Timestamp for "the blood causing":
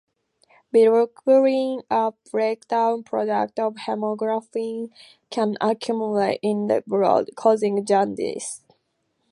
6.65-7.85